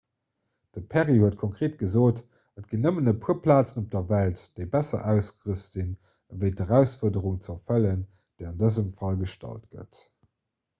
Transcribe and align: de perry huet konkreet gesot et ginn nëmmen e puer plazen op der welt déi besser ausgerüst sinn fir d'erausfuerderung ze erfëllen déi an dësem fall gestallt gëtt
de 0.75 0.81
perry 0.93 1.17
huet 1.23 1.35
konkreet 1.41 1.75
gesot 1.81 2.21
et 2.61 2.65
ginn 2.71 2.83
nëmmen 2.85 3.11
e 3.11 3.13
puer 3.25 3.37
plazen 3.43 3.83
op 3.83 3.91
der 3.97 4.03
welt 4.13 4.41
déi 4.61 4.67
besser 4.77 5.05
ausgerüst 5.13 5.77
sinn 5.79 5.93
fir 6.45 6.57
d'erausfuerderung 6.63 7.39
ze 7.47 7.55
erfëllen 7.59 8.05
déi 8.15 8.51
an 8.53 8.61
dësem 8.65 8.91
fall 8.99 9.23
gestallt 9.25 9.73
gëtt 9.81 10.05